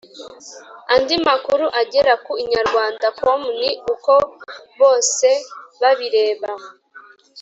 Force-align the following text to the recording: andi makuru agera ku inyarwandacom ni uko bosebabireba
andi 0.93 1.15
makuru 1.27 1.65
agera 1.81 2.13
ku 2.25 2.31
inyarwandacom 2.43 3.41
ni 3.59 3.71
uko 3.93 4.13
bosebabireba 4.79 6.51